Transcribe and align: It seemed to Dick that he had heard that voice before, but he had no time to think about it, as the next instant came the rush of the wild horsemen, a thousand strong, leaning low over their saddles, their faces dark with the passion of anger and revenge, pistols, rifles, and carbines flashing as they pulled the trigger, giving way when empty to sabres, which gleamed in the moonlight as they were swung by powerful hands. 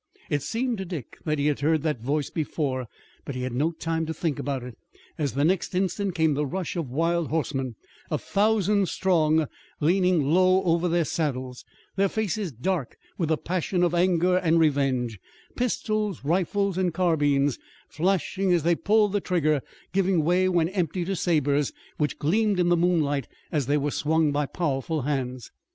It 0.31 0.41
seemed 0.41 0.79
to 0.79 0.85
Dick 0.85 1.19
that 1.25 1.37
he 1.37 1.45
had 1.45 1.59
heard 1.59 1.83
that 1.83 2.01
voice 2.01 2.31
before, 2.31 2.87
but 3.23 3.35
he 3.35 3.43
had 3.43 3.53
no 3.53 3.69
time 3.71 4.07
to 4.07 4.15
think 4.15 4.39
about 4.39 4.63
it, 4.63 4.75
as 5.19 5.33
the 5.33 5.45
next 5.45 5.75
instant 5.75 6.15
came 6.15 6.33
the 6.33 6.43
rush 6.43 6.75
of 6.75 6.87
the 6.89 6.95
wild 6.95 7.27
horsemen, 7.27 7.75
a 8.09 8.17
thousand 8.17 8.89
strong, 8.89 9.47
leaning 9.79 10.23
low 10.27 10.63
over 10.63 10.87
their 10.87 11.05
saddles, 11.05 11.63
their 11.97 12.09
faces 12.09 12.51
dark 12.51 12.97
with 13.19 13.29
the 13.29 13.37
passion 13.37 13.83
of 13.83 13.93
anger 13.93 14.37
and 14.37 14.57
revenge, 14.59 15.19
pistols, 15.55 16.25
rifles, 16.25 16.79
and 16.79 16.95
carbines 16.95 17.59
flashing 17.87 18.51
as 18.51 18.63
they 18.63 18.73
pulled 18.73 19.11
the 19.13 19.21
trigger, 19.21 19.61
giving 19.93 20.23
way 20.23 20.49
when 20.49 20.69
empty 20.69 21.05
to 21.05 21.15
sabres, 21.15 21.73
which 21.99 22.17
gleamed 22.17 22.59
in 22.59 22.69
the 22.69 22.75
moonlight 22.75 23.27
as 23.51 23.67
they 23.67 23.77
were 23.77 23.91
swung 23.91 24.31
by 24.31 24.47
powerful 24.47 25.03
hands. 25.03 25.51